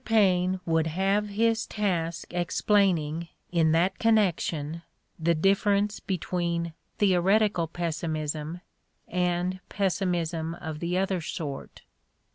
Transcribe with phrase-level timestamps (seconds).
[0.03, 4.81] Paine would have his task explaining, in that connection,
[5.19, 8.61] the dif ference between "theoreticar' pessimism
[9.07, 11.83] and pessimism of the other sort!